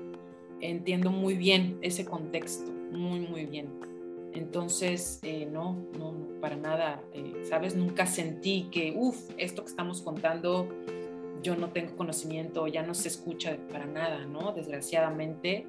[0.61, 3.69] entiendo muy bien ese contexto, muy, muy bien.
[4.33, 7.75] Entonces, eh, no, no, no, para nada, eh, ¿sabes?
[7.75, 10.67] Nunca sentí que, uff, esto que estamos contando,
[11.41, 14.51] yo no tengo conocimiento, ya no se escucha para nada, ¿no?
[14.51, 15.65] Desgraciadamente,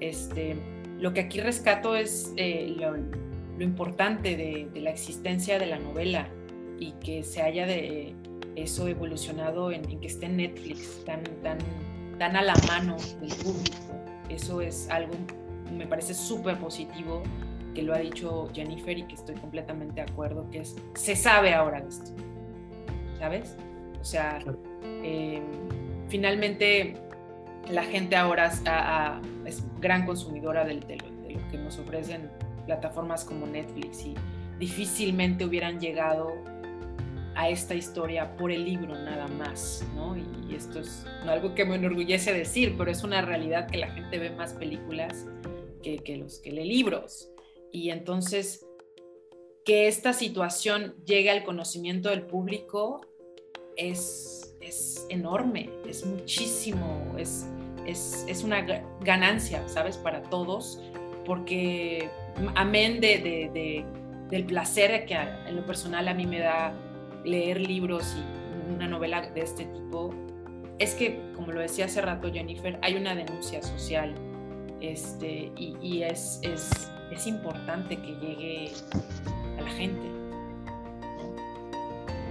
[0.00, 0.56] este,
[0.98, 5.78] lo que aquí rescato es eh, lo, lo, importante de, de, la existencia de la
[5.78, 6.28] novela
[6.78, 8.14] y que se haya de
[8.54, 11.58] eso evolucionado en, en que esté en Netflix, tan, tan,
[12.18, 13.76] tan a la mano del público.
[14.28, 15.14] Eso es algo
[15.72, 17.22] me parece súper positivo
[17.76, 21.52] que lo ha dicho Jennifer y que estoy completamente de acuerdo, que es, se sabe
[21.52, 22.10] ahora esto,
[23.18, 23.54] ¿sabes?
[24.00, 24.38] O sea,
[25.02, 25.42] eh,
[26.08, 26.96] finalmente
[27.70, 32.30] la gente ahora a, es gran consumidora de, de, lo, de, lo, que nos ofrecen
[32.64, 34.14] plataformas como Netflix y
[34.58, 36.32] difícilmente hubieran llegado
[37.34, 40.16] a esta historia por el libro nada más, ¿no?
[40.16, 43.90] Y, y esto es algo que me enorgullece decir, pero es una realidad que la
[43.90, 45.26] gente ve más películas
[46.04, 47.30] que, los que lee libros.
[47.72, 48.66] Y entonces,
[49.64, 53.00] que esta situación llegue al conocimiento del público
[53.76, 57.46] es, es enorme, es muchísimo, es,
[57.84, 58.62] es, es, una
[59.00, 59.96] ganancia, ¿sabes?
[59.96, 60.80] Para todos,
[61.24, 62.08] porque
[62.54, 63.18] amén de,
[63.52, 63.84] de,
[64.30, 66.74] del placer que en lo personal a mí me da
[67.24, 70.14] leer libros y una novela de este tipo,
[70.78, 74.14] es que, como lo decía hace rato Jennifer, hay una denuncia social
[74.80, 78.72] este, y, es, es, importante que llegue
[79.58, 80.02] a la gente.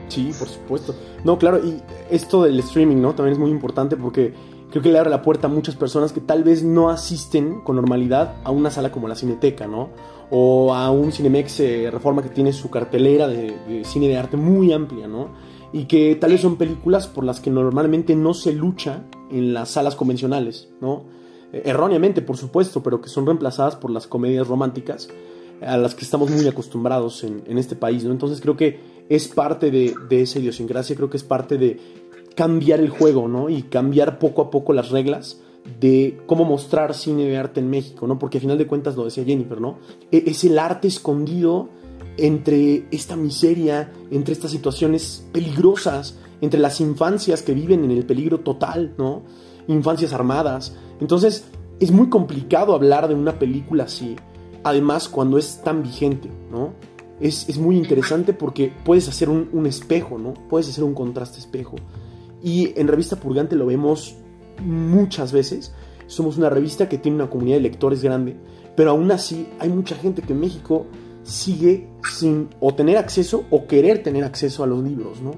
[0.08, 0.96] Sí, por supuesto.
[1.24, 3.16] No, claro, y esto del streaming, ¿no?
[3.16, 4.34] También es muy importante porque
[4.70, 7.76] creo que le abre la puerta a muchas personas que tal vez no asisten con
[7.78, 9.90] normalidad a una sala como la Cineteca, ¿no?
[10.30, 14.38] O a un Cinemex eh, Reforma que tiene su cartelera de, de cine de arte
[14.38, 15.30] muy amplia, ¿no?
[15.74, 19.72] Y que tal vez son películas por las que normalmente no se lucha en las
[19.72, 21.06] salas convencionales, ¿no?
[21.52, 25.08] Erróneamente por supuesto, pero que son reemplazadas por las comedias románticas
[25.62, 28.12] a las que estamos muy acostumbrados en, en este país, ¿no?
[28.12, 31.80] Entonces creo que es parte de, de, esa idiosincrasia, creo que es parte de
[32.36, 33.50] cambiar el juego, ¿no?
[33.50, 35.42] Y cambiar poco a poco las reglas
[35.80, 38.20] de cómo mostrar cine de arte en México, ¿no?
[38.20, 39.80] Porque al final de cuentas lo decía Jennifer, ¿no?
[40.12, 41.70] E, es el arte escondido
[42.18, 48.42] entre esta miseria, entre estas situaciones peligrosas, entre las infancias que viven en el peligro
[48.42, 49.24] total, ¿no?
[49.68, 50.76] Infancias armadas.
[51.00, 51.46] Entonces,
[51.80, 54.16] es muy complicado hablar de una película así,
[54.64, 56.74] además cuando es tan vigente, ¿no?
[57.20, 60.34] Es, muy interesante porque puedes hacer un, un, espejo, ¿no?
[60.34, 61.78] Puedes hacer un contraste espejo.
[62.44, 64.16] Y en Revista Purgante lo vemos
[64.64, 65.74] muchas veces.
[66.08, 68.36] Somos una revista que tiene una comunidad de lectores grande,
[68.76, 70.86] pero aún así hay mucha gente que en México
[71.24, 75.32] sigue sin o tener acceso o querer tener acceso a los libros, ¿no?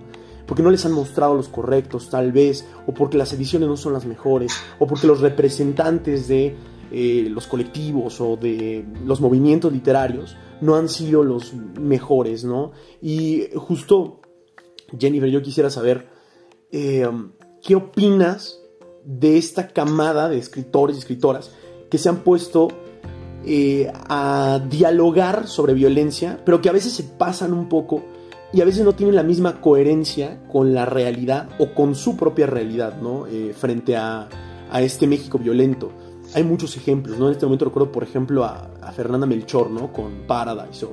[0.47, 3.93] Porque no les han mostrado los correctos, tal vez, o porque las ediciones no son
[3.93, 6.55] las mejores, o porque los representantes de
[6.89, 12.71] eh, los colectivos o de los movimientos literarios no han sido los mejores, ¿no?
[13.01, 14.21] Y justo,
[14.97, 16.07] Jennifer, yo quisiera saber,
[16.71, 17.05] eh,
[17.61, 18.61] ¿qué opinas
[19.03, 21.51] de esta camada de escritores y escritoras
[21.89, 22.69] que se han puesto
[23.45, 28.03] eh, a dialogar sobre violencia, pero que a veces se pasan un poco
[28.53, 32.47] y a veces no tienen la misma coherencia con la realidad o con su propia
[32.47, 33.27] realidad, ¿no?
[33.27, 34.27] Eh, frente a,
[34.73, 35.91] este México violento.
[36.33, 37.27] Hay muchos ejemplos, ¿no?
[37.27, 39.91] En este momento recuerdo, por ejemplo, a, Fernanda Melchor, ¿no?
[39.91, 40.87] Con Paradise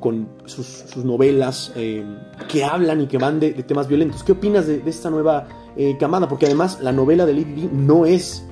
[0.00, 2.04] con sus, novelas eh,
[2.48, 4.22] que hablan y que van de, temas violentos.
[4.22, 6.28] ¿Qué opinas de, esta nueva eh, camada?
[6.28, 8.44] Porque además la novela de Lady no es,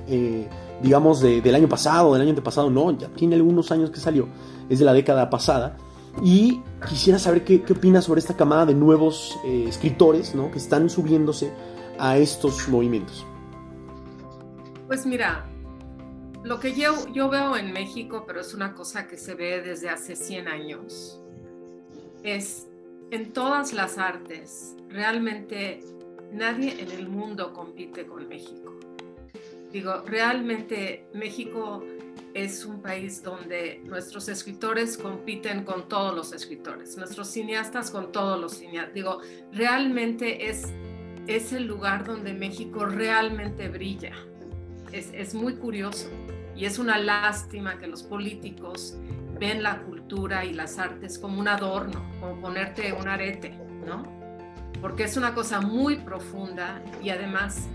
[0.81, 4.27] digamos, del año pasado, del año antepasado, no, ya tiene algunos años que salió,
[4.69, 5.77] es de la década pasada.
[6.23, 10.51] Y quisiera saber qué, qué opinas sobre esta camada de nuevos escritores ¿no?
[10.51, 11.51] que están subiéndose
[11.99, 13.25] a estos movimientos.
[14.87, 15.45] Pues mira,
[16.43, 19.89] lo que yo, yo, veo en México, pero es una cosa que se ve desde
[19.89, 21.21] hace 100 años,
[22.23, 22.67] es
[23.11, 25.81] en todas las artes, realmente
[26.31, 28.73] nadie en el mundo compite con México.
[29.71, 31.83] Digo, realmente México
[32.37, 38.39] es un país donde nuestros escritores compiten con todos los escritores, nuestros cineastas con todos
[38.39, 38.93] los cineastas.
[38.93, 39.21] Digo,
[39.51, 40.67] realmente es,
[41.25, 44.13] es el lugar donde México realmente brilla.
[44.91, 46.09] Es, es muy curioso
[46.55, 48.95] y es una lástima que los políticos
[49.39, 54.03] ven la cultura y las artes como un adorno, como ponerte un arete, ¿no?
[54.79, 57.67] Porque es una cosa muy profunda y además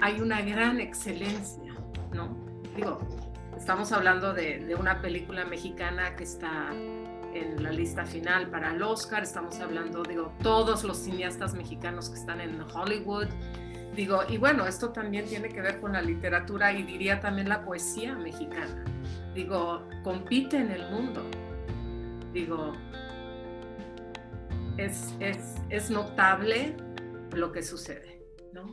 [0.00, 1.74] hay una gran excelencia,
[2.14, 2.34] ¿no?
[2.74, 3.21] Digo,
[3.62, 9.22] estamos hablando de, una película mexicana que está en la lista final para el Oscar,
[9.22, 13.28] estamos hablando, digo, todos los cineastas mexicanos que están en Hollywood,
[13.94, 17.64] digo, y bueno, esto también tiene que ver con la literatura y diría también la
[17.64, 18.84] poesía mexicana,
[19.32, 21.22] digo, compite en el mundo.
[22.32, 22.72] Digo,
[24.76, 25.14] es,
[25.70, 26.76] es, notable
[27.32, 28.72] lo que sucede, ¿no?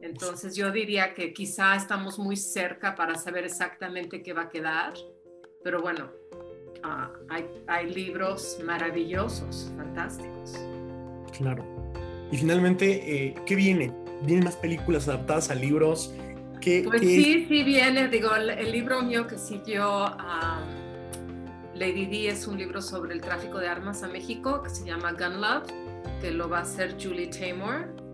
[0.00, 4.94] Entonces yo diría que quizá estamos muy cerca para saber exactamente qué va a quedar,
[5.64, 6.10] pero bueno,
[6.82, 10.52] ah, hay, hay, libros maravillosos, fantásticos.
[11.36, 11.64] Claro.
[12.30, 13.92] Y finalmente, eh, ¿qué viene?
[14.22, 16.12] ¿Vienen más películas adaptadas a libros?
[16.84, 18.08] pues sí, sí viene.
[18.08, 20.60] Digo, el, libro mío que siguió a
[21.74, 25.12] Lady D es un libro sobre el tráfico de armas a México que se llama
[25.12, 25.70] Gun Love,
[26.20, 28.05] que lo va a hacer Julie Taymor.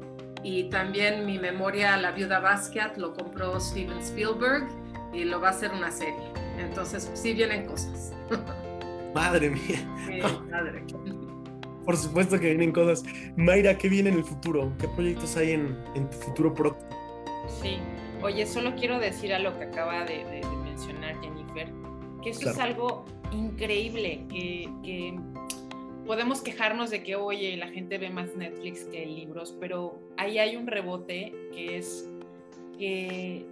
[0.43, 4.69] Y también mi memoria, La Viuda Basquiat, lo compró Steven Spielberg
[5.13, 6.33] y lo va a hacer una serie.
[6.59, 8.13] Entonces, sí vienen cosas.
[9.15, 9.85] Madre mía.
[10.51, 10.85] madre.
[11.85, 13.05] Por supuesto que vienen cosas.
[13.37, 14.73] Mayra, ¿qué viene en el futuro?
[14.79, 16.89] ¿Qué proyectos hay en, en tu futuro próximo?
[17.61, 17.79] Sí,
[18.23, 20.25] Oye, solo quiero decir a lo que acaba de,
[20.65, 21.73] mencionar Jennifer,
[22.23, 25.19] que eso es algo increíble, que,
[26.07, 30.57] podemos quejarnos de que, oye, la gente ve más Netflix que libros, pero ahí hay
[30.57, 32.09] un rebote que es
[32.79, 33.47] que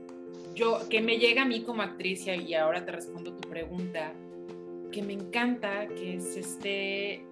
[0.88, 4.12] que me llega a mí como actriz y ahora te respondo tu pregunta,
[4.92, 7.24] que me encanta que se esté,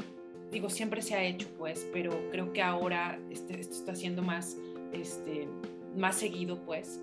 [0.50, 4.56] digo, siempre se ha hecho pues, pero creo que ahora este, esto está siendo más,
[4.92, 5.48] este,
[5.96, 7.00] más seguido pues,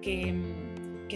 [0.00, 0.34] que,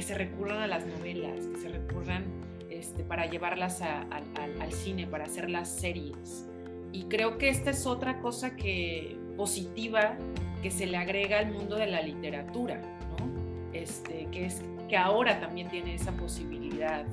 [0.01, 2.25] se recurran a las novelas, que se recurran
[2.69, 6.50] este, para llevarlas al cine, para hacer las series.
[6.93, 10.17] Y creo que esta es otra cosa que positiva
[10.63, 12.81] que se le agrega al mundo de la literatura,
[13.19, 13.27] ¿no?
[13.73, 17.07] este, que, es, que ahora también tiene esa posibilidad.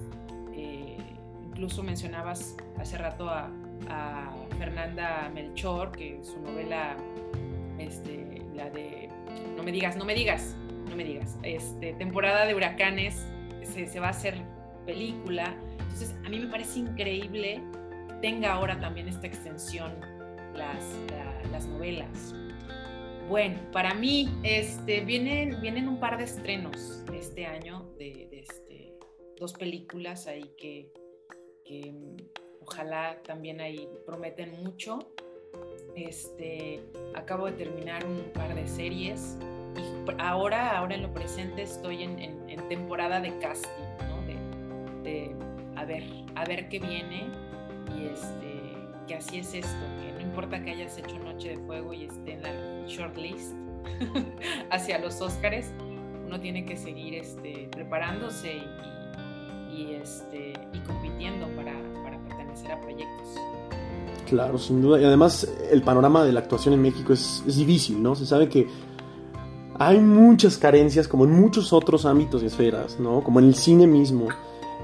[0.53, 0.97] Eh,
[1.47, 3.49] incluso mencionabas hace rato a,
[4.57, 6.97] Fernanda Melchor, que su novela,
[7.77, 9.07] este, la de
[9.55, 10.55] No me digas, no me digas,
[10.89, 13.23] no me digas, este, temporada de huracanes,
[13.63, 14.41] se, va a hacer
[14.85, 15.55] película.
[15.79, 17.61] Entonces, a mí me parece increíble
[18.21, 19.93] tenga ahora también esta extensión
[20.53, 20.83] las,
[21.51, 22.33] las novelas.
[23.29, 28.93] Bueno, para mí este, vienen, vienen un par de estrenos este año de, este,
[29.37, 30.91] dos películas ahí que,
[31.91, 32.15] mm,
[32.61, 34.99] ojalá también ahí prometen mucho.
[35.95, 36.83] Este,
[37.15, 39.37] acabo de terminar un par de series
[39.75, 42.37] y ahora, ahora en lo presente estoy en,
[42.69, 43.69] temporada de casting,
[44.09, 45.03] ¿no?
[45.03, 45.33] De,
[45.75, 46.03] a ver,
[46.35, 47.29] a ver qué viene
[47.95, 48.73] y este,
[49.07, 52.33] que así es esto, que no importa que hayas hecho Noche de Fuego y esté
[52.33, 53.53] en la shortlist
[54.71, 55.71] hacia los Óscares,
[56.25, 58.61] uno tiene que seguir este, preparándose
[59.71, 61.73] y, este, y compitiendo para,
[62.27, 63.27] pertenecer a proyectos.
[64.27, 64.99] Claro, sin duda.
[64.99, 68.13] Y además el panorama de la actuación en México es, es difícil, ¿no?
[68.15, 68.67] Se sabe que
[69.79, 73.23] hay muchas carencias, como en muchos otros ámbitos y esferas, ¿no?
[73.23, 74.27] Como en el cine mismo.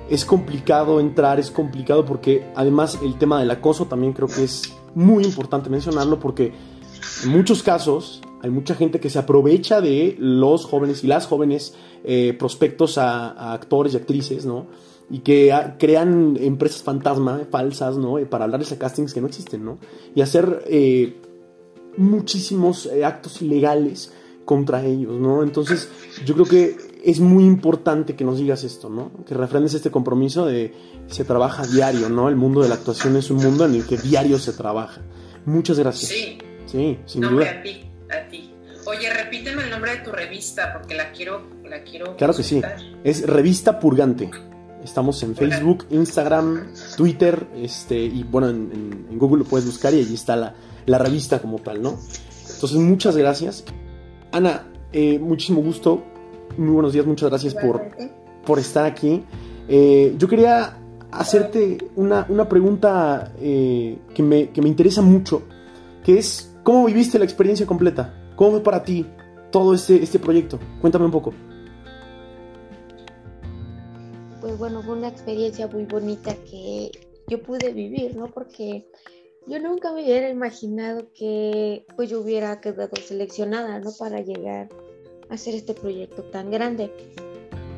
[0.09, 4.73] Es complicado entrar, es complicado porque además el tema del acoso también creo que es
[4.95, 6.53] muy importante mencionarlo porque
[7.23, 11.73] en muchos casos hay mucha gente que se aprovecha de los jóvenes y las jóvenes
[12.03, 14.67] eh, prospectos a, actores y actrices, ¿no?
[15.09, 18.19] Y que crean empresas fantasma falsas, ¿no?
[18.19, 19.77] Eh, para hablarles a castings que no existen, ¿no?
[20.13, 21.15] Y hacer eh,
[21.95, 24.11] muchísimos actos ilegales
[24.43, 25.43] contra ellos, ¿no?
[25.43, 25.89] Entonces,
[26.25, 29.11] yo creo que es muy importante que nos digas esto, ¿no?
[29.25, 30.73] Que refrendes este compromiso de
[31.07, 32.29] se trabaja diario, ¿no?
[32.29, 35.01] El mundo de la actuación es un mundo en el que diario se trabaja.
[35.45, 36.11] Muchas gracias.
[36.11, 36.37] Sí.
[36.65, 37.51] Sí, sin duda.
[37.51, 38.53] a ti, a ti.
[38.85, 42.15] Oye, repíteme el nombre de tu revista porque la quiero, la quiero.
[42.15, 42.61] Claro que sí.
[43.03, 44.31] Es Revista Purgante.
[44.81, 50.13] Estamos en Facebook, Instagram, Twitter, este, y bueno, en, Google lo puedes buscar y allí
[50.13, 51.97] está la, la, revista como tal, ¿no?
[52.53, 53.63] Entonces, muchas gracias.
[54.31, 56.03] Ana, eh, muchísimo gusto.
[56.57, 57.81] Muy buenos días, muchas gracias por,
[58.45, 59.23] por estar aquí.
[59.67, 60.77] Eh, yo quería
[61.11, 65.43] hacerte una, una pregunta eh, que, me, que me interesa mucho,
[66.03, 68.13] que es ¿Cómo viviste la experiencia completa?
[68.37, 69.05] ¿Cómo fue para ti
[69.51, 70.59] todo este, este proyecto?
[70.79, 71.33] Cuéntame un poco.
[74.39, 76.89] Pues bueno, fue una experiencia muy bonita que
[77.27, 78.27] yo pude vivir, ¿no?
[78.27, 78.87] Porque
[79.45, 83.91] yo nunca me hubiera imaginado que pues yo hubiera quedado seleccionada, ¿no?
[83.99, 84.69] Para llegar
[85.33, 86.91] hacer este proyecto tan grande.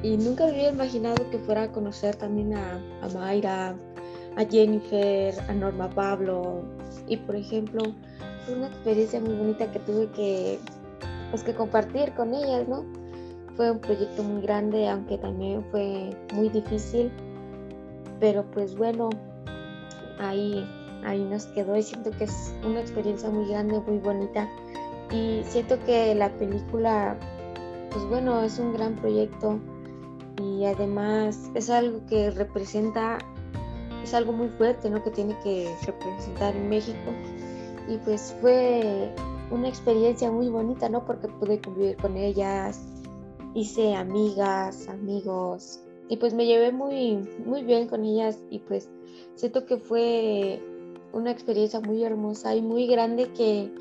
[0.04, 3.76] Y nunca hubiera imaginado que fuera a conocer también a, a Mayra,
[4.36, 6.64] a Jennifer, a Norma Pablo.
[7.08, 7.82] Y por ejemplo,
[8.46, 10.60] fue una experiencia muy bonita que tuve que,
[11.32, 12.86] pues, que compartir con ellas, ¿no?
[13.56, 17.10] Fue un proyecto muy grande, aunque también fue muy difícil,
[18.20, 19.10] pero pues bueno,
[20.20, 20.68] ahí,
[21.06, 24.50] ahí nos quedó y siento que es una experiencia muy grande, muy bonita
[25.12, 27.18] y siento que la película,
[27.96, 29.58] pues bueno, es un gran proyecto
[30.44, 33.20] y además es algo que representa,
[34.04, 35.02] es algo muy fuerte, ¿no?
[35.02, 37.14] Que tiene que representar en México
[37.88, 39.16] y pues fue
[39.50, 41.06] una experiencia muy bonita, ¿no?
[41.06, 42.82] Porque pude convivir con ellas,
[43.54, 45.80] hice amigas, amigos
[46.10, 48.90] y pues me llevé muy, muy bien con ellas y pues
[49.36, 50.62] siento que fue
[51.14, 53.72] una experiencia muy hermosa y muy grande que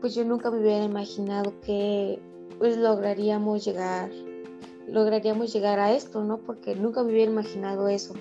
[0.00, 2.18] pues yo nunca me hubiera imaginado que
[2.60, 4.10] pues lograríamos llegar,
[4.86, 6.36] lograríamos llegar a esto, ¿no?
[6.36, 8.12] Porque nunca me hubiera imaginado eso.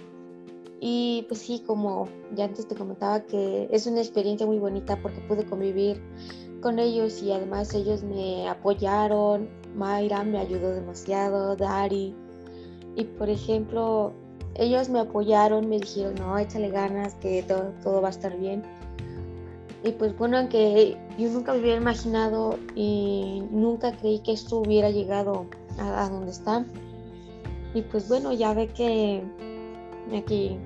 [0.80, 5.20] Y pues sí, como ya antes te comentaba que es una experiencia muy bonita porque
[5.28, 6.02] pude convivir
[6.62, 12.16] con ellos y además ellos me apoyaron, Mayra me ayudó demasiado, Dari.
[12.96, 14.14] Y por ejemplo,
[14.56, 18.64] ellos me apoyaron, me dijeron, no, échale ganas, que todo, todo va a estar bien.
[19.84, 24.90] Y pues bueno, aunque yo nunca me hubiera imaginado y nunca creí que esto hubiera
[24.90, 25.46] llegado
[25.78, 26.66] a, donde está.
[27.74, 29.24] Y pues bueno, ya ve que
[30.18, 30.58] aquí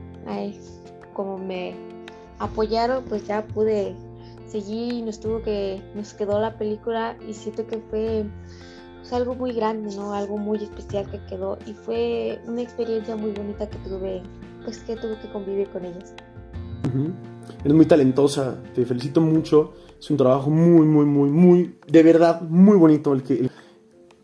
[1.14, 1.76] como me
[2.40, 3.96] apoyaron, pues ya pude
[4.48, 8.26] seguir y nos tuvo que, nos quedó la película y siento que fue
[9.00, 10.14] pues, algo muy grande, ¿no?
[10.14, 14.24] Algo muy especial que quedó y fue una experiencia muy bonita que tuve,
[14.64, 16.14] pues que tuve que convivir con ellas.
[17.62, 19.74] Eres muy talentosa, te felicito mucho.
[20.00, 23.14] Es un trabajo muy, muy, muy, muy, de verdad, muy bonito.
[23.14, 23.50] El que,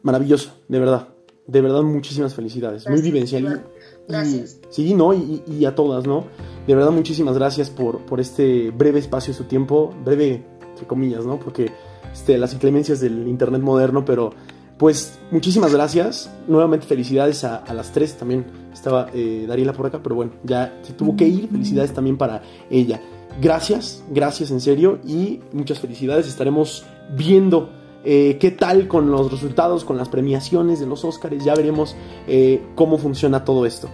[0.03, 1.07] maravilloso, de verdad.
[1.47, 2.88] De verdad, muchísimas felicidades.
[2.88, 3.63] muy vivencial.
[4.07, 4.59] Gracias.
[4.70, 5.13] sí, ¿no?
[5.13, 6.26] Y, a todas, ¿no?
[6.67, 11.26] De verdad, muchísimas gracias por, por este breve espacio de su tiempo, breve, entre comillas,
[11.26, 11.39] ¿no?
[11.39, 11.72] Porque
[12.11, 14.32] este, las inclemencias del Internet moderno, pero
[14.80, 16.32] pues muchísimas gracias.
[16.47, 20.93] Nuevamente felicidades a, las tres, también estaba eh, Dariela por acá, pero bueno, ya se
[20.93, 23.01] tuvo que ir, felicidades también para ella.
[23.41, 26.27] Gracias, gracias en serio y muchas felicidades.
[26.27, 27.69] Estaremos viendo
[28.05, 31.43] eh, qué tal con los resultados, con las premiaciones de los Oscars.
[31.43, 33.89] Ya veremos eh, cómo funciona todo esto.